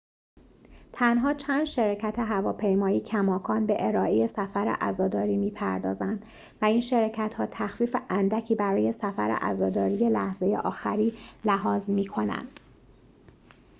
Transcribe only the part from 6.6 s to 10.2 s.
و این شرکت‌ها تخفیف اندکی برای سفر عزاداری